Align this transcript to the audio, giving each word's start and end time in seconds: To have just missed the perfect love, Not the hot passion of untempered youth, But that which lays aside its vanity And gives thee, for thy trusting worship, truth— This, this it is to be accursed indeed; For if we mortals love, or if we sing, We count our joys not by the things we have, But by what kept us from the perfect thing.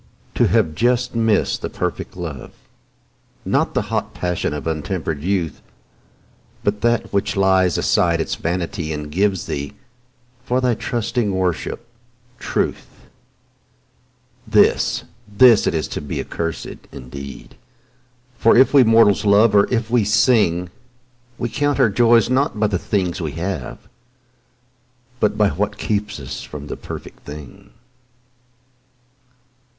To 0.33 0.47
have 0.47 0.73
just 0.73 1.13
missed 1.13 1.61
the 1.61 1.69
perfect 1.69 2.17
love, 2.17 2.53
Not 3.45 3.75
the 3.75 3.83
hot 3.93 4.15
passion 4.15 4.51
of 4.51 4.65
untempered 4.65 5.21
youth, 5.21 5.61
But 6.63 6.81
that 6.81 7.13
which 7.13 7.37
lays 7.37 7.77
aside 7.77 8.19
its 8.19 8.33
vanity 8.33 8.91
And 8.93 9.11
gives 9.11 9.45
thee, 9.45 9.73
for 10.43 10.59
thy 10.59 10.73
trusting 10.73 11.31
worship, 11.35 11.87
truth— 12.39 13.05
This, 14.47 15.03
this 15.31 15.67
it 15.67 15.75
is 15.75 15.87
to 15.89 16.01
be 16.01 16.19
accursed 16.19 16.81
indeed; 16.91 17.53
For 18.39 18.57
if 18.57 18.73
we 18.73 18.83
mortals 18.83 19.23
love, 19.23 19.53
or 19.53 19.71
if 19.71 19.91
we 19.91 20.03
sing, 20.03 20.71
We 21.37 21.47
count 21.47 21.79
our 21.79 21.89
joys 21.89 22.27
not 22.27 22.59
by 22.59 22.65
the 22.65 22.79
things 22.79 23.21
we 23.21 23.33
have, 23.33 23.77
But 25.19 25.37
by 25.37 25.49
what 25.49 25.77
kept 25.77 26.19
us 26.19 26.41
from 26.41 26.65
the 26.65 26.75
perfect 26.75 27.19
thing. 27.19 27.73